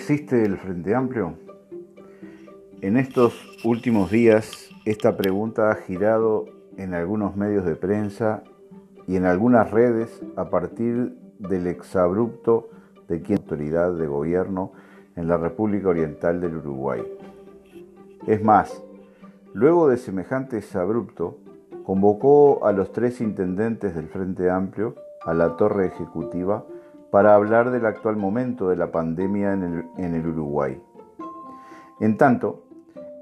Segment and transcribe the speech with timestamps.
[0.00, 1.34] ¿Existe el Frente Amplio?
[2.82, 6.44] En estos últimos días esta pregunta ha girado
[6.76, 8.44] en algunos medios de prensa
[9.08, 12.68] y en algunas redes a partir del exabrupto
[13.08, 14.70] de quien autoridad de gobierno
[15.16, 17.02] en la República Oriental del Uruguay.
[18.28, 18.80] Es más,
[19.52, 21.38] luego de semejante exabrupto,
[21.82, 24.94] convocó a los tres intendentes del Frente Amplio
[25.26, 26.64] a la torre ejecutiva
[27.10, 30.80] para hablar del actual momento de la pandemia en el, Uruguay.
[32.00, 32.64] En tanto,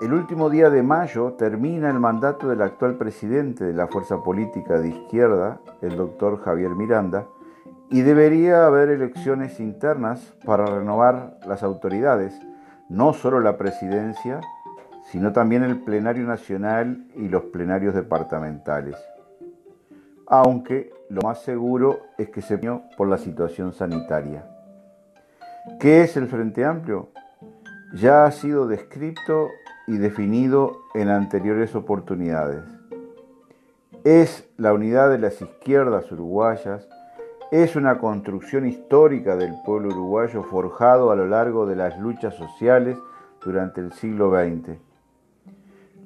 [0.00, 4.78] el último día de mayo termina el mandato del actual presidente de la fuerza política
[4.78, 7.26] de izquierda, el doctor Javier Miranda,
[7.90, 12.38] y debería haber elecciones internas para renovar las autoridades,
[12.88, 14.40] no solo la presidencia,
[15.04, 18.96] sino también el plenario nacional y los plenarios departamentales
[20.28, 24.44] aunque lo más seguro es que se vio por la situación sanitaria.
[25.80, 27.08] ¿Qué es el Frente Amplio?
[27.94, 29.48] Ya ha sido descrito
[29.86, 32.62] y definido en anteriores oportunidades.
[34.04, 36.86] Es la unidad de las izquierdas uruguayas,
[37.50, 42.98] es una construcción histórica del pueblo uruguayo forjado a lo largo de las luchas sociales
[43.42, 44.76] durante el siglo XX.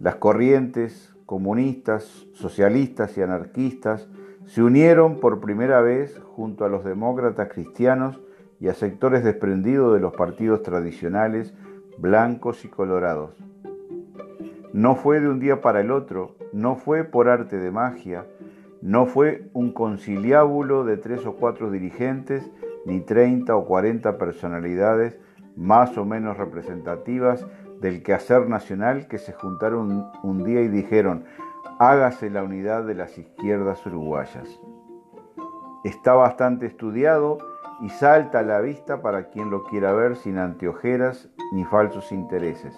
[0.00, 4.06] Las corrientes comunistas, socialistas y anarquistas
[4.44, 8.20] se unieron por primera vez junto a los demócratas cristianos
[8.60, 11.54] y a sectores desprendidos de los partidos tradicionales
[11.96, 13.30] blancos y colorados.
[14.74, 18.26] No fue de un día para el otro, no fue por arte de magia,
[18.82, 22.50] no fue un conciliábulo de tres o cuatro dirigentes,
[22.84, 25.18] ni treinta o cuarenta personalidades
[25.56, 27.46] más o menos representativas
[27.82, 31.24] del quehacer nacional que se juntaron un día y dijeron,
[31.80, 34.48] hágase la unidad de las izquierdas uruguayas.
[35.84, 37.38] Está bastante estudiado
[37.80, 42.72] y salta a la vista para quien lo quiera ver sin anteojeras ni falsos intereses.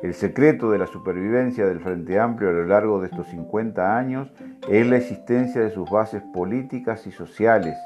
[0.00, 4.32] El secreto de la supervivencia del Frente Amplio a lo largo de estos 50 años
[4.68, 7.76] es la existencia de sus bases políticas y sociales.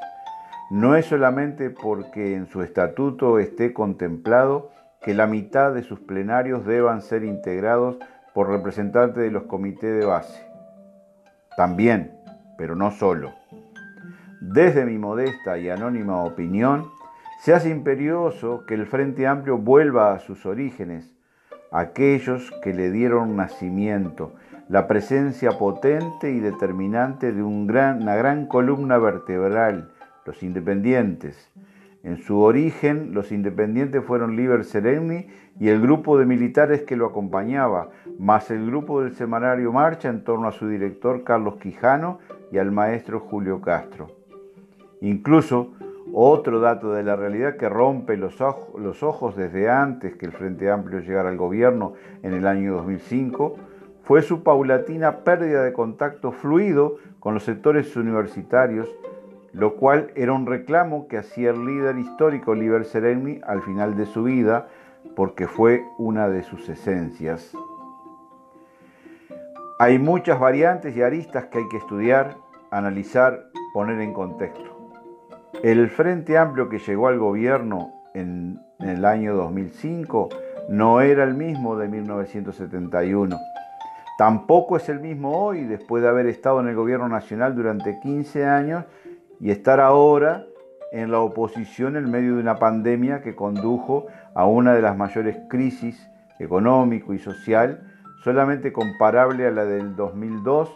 [0.71, 4.71] No es solamente porque en su estatuto esté contemplado
[5.05, 7.99] que la mitad de sus plenarios deban ser integrados
[8.33, 10.43] por representantes de los comités de base.
[11.59, 12.19] También,
[12.57, 13.33] pero no solo.
[14.41, 16.91] Desde mi modesta y anónima opinión,
[17.43, 21.15] se hace imperioso que el Frente Amplio vuelva a sus orígenes,
[21.71, 24.33] aquellos que le dieron nacimiento,
[24.69, 29.93] la presencia potente y determinante de una gran columna vertebral,
[30.25, 31.51] los independientes,
[32.05, 35.27] en su origen, los independientes fueron Liber Sereni
[35.59, 37.89] y el grupo de militares que lo acompañaba,
[38.19, 42.19] más el grupo del semanario Marcha en torno a su director Carlos Quijano
[42.53, 44.09] y al maestro Julio Castro.
[45.01, 45.73] Incluso,
[46.13, 48.37] otro dato de la realidad que rompe los,
[48.79, 53.57] los ojos desde antes que el Frente Amplio llegara al gobierno en el año 2005,
[54.03, 58.95] fue su paulatina pérdida de contacto fluido con los sectores universitarios
[59.55, 64.05] lo cual era un reclamo que hacía el líder histórico Liber Sereni al final de
[64.05, 64.67] su vida,
[65.15, 67.53] porque fue una de sus esencias.
[69.79, 72.37] Hay muchas variantes y aristas que hay que estudiar,
[72.71, 74.91] analizar, poner en contexto.
[75.63, 80.31] El Frente Amplio que llegó al gobierno en el año 2005
[80.69, 83.37] no era el mismo de 1971.
[84.19, 88.47] Tampoco es el mismo hoy, después de haber estado en el gobierno nacional durante 15
[88.47, 88.85] años
[89.45, 90.47] y estar ahora
[90.91, 95.37] en la oposición en medio de una pandemia que condujo a una de las mayores
[95.51, 100.75] crisis económico y social, solamente comparable a la del 2002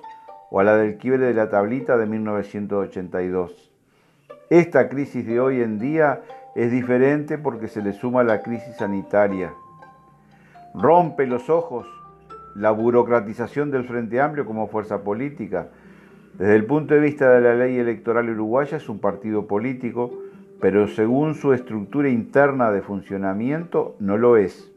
[0.50, 3.72] o a la del quiebre de la tablita de 1982.
[4.50, 6.20] Esta crisis de hoy en día
[6.54, 9.54] es diferente porque se le suma la crisis sanitaria.
[10.74, 11.86] Rompe los ojos
[12.54, 15.68] la burocratización del Frente Amplio como fuerza política,
[16.38, 20.12] desde el punto de vista de la ley electoral uruguaya es un partido político,
[20.60, 24.72] pero según su estructura interna de funcionamiento no lo es.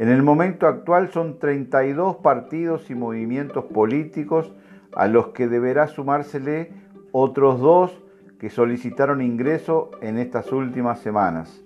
[0.00, 4.52] En el momento actual son 32 partidos y movimientos políticos
[4.96, 6.72] a los que deberá sumársele
[7.12, 8.02] otros dos
[8.40, 11.64] que solicitaron ingreso en estas últimas semanas.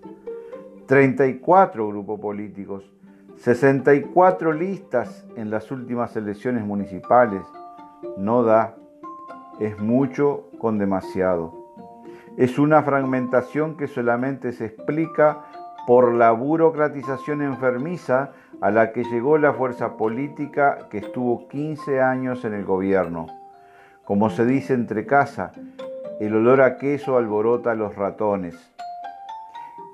[0.85, 2.93] 34 grupos políticos,
[3.37, 7.43] 64 listas en las últimas elecciones municipales.
[8.19, 8.78] No da
[9.61, 11.53] es mucho con demasiado.
[12.37, 15.45] Es una fragmentación que solamente se explica
[15.87, 22.45] por la burocratización enfermiza a la que llegó la fuerza política que estuvo 15 años
[22.45, 23.27] en el gobierno.
[24.05, 25.53] Como se dice entre casa,
[26.21, 28.55] el olor a queso alborota a los ratones.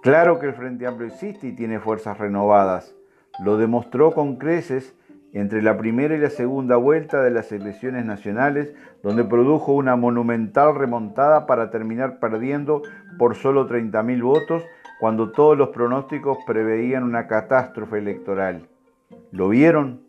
[0.02, 2.94] Claro que el Frente Amplio existe y tiene fuerzas renovadas.
[3.42, 4.94] Lo demostró con creces
[5.34, 8.72] entre la primera y la segunda vuelta de las elecciones nacionales,
[9.02, 12.82] donde produjo una monumental remontada para terminar perdiendo
[13.18, 14.64] por solo 30.000 votos,
[15.00, 18.68] cuando todos los pronósticos preveían una catástrofe electoral.
[19.32, 20.02] ¿Lo vieron?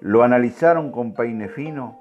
[0.00, 1.98] ¿Lo analizaron con peine fino?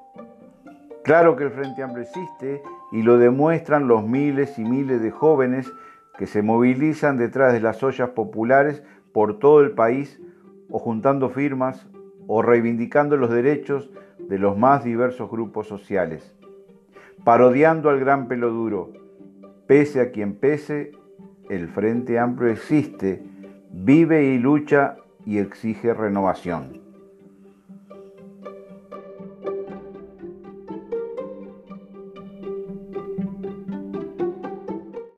[1.04, 2.62] Claro que el Frente Amplio existe
[2.94, 5.70] y lo demuestran los miles y miles de jóvenes
[6.18, 8.82] que se movilizan detrás de las ollas populares
[9.12, 10.22] por todo el país
[10.70, 11.86] o juntando firmas
[12.32, 13.90] o reivindicando los derechos
[14.20, 16.36] de los más diversos grupos sociales,
[17.24, 18.92] parodiando al gran pelo duro.
[19.66, 20.92] Pese a quien pese,
[21.50, 23.24] el Frente Amplio existe,
[23.72, 26.79] vive y lucha y exige renovación.